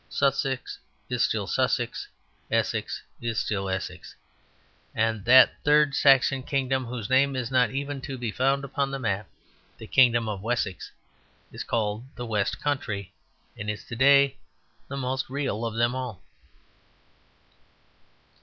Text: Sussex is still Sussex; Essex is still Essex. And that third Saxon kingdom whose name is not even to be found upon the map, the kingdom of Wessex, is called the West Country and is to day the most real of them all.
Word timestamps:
Sussex 0.09 0.79
is 1.11 1.21
still 1.23 1.45
Sussex; 1.45 2.07
Essex 2.49 3.03
is 3.21 3.37
still 3.37 3.69
Essex. 3.69 4.15
And 4.95 5.23
that 5.25 5.51
third 5.63 5.93
Saxon 5.93 6.41
kingdom 6.41 6.85
whose 6.85 7.07
name 7.07 7.35
is 7.35 7.51
not 7.51 7.69
even 7.69 8.01
to 8.01 8.17
be 8.17 8.31
found 8.31 8.63
upon 8.65 8.89
the 8.89 8.97
map, 8.97 9.29
the 9.77 9.85
kingdom 9.85 10.27
of 10.27 10.41
Wessex, 10.41 10.91
is 11.51 11.63
called 11.63 12.03
the 12.15 12.25
West 12.25 12.59
Country 12.59 13.13
and 13.55 13.69
is 13.69 13.83
to 13.85 13.95
day 13.95 14.37
the 14.87 14.97
most 14.97 15.29
real 15.29 15.63
of 15.67 15.75
them 15.75 15.93
all. 15.93 16.23